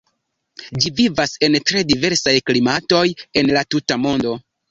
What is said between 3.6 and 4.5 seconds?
tuta mondo.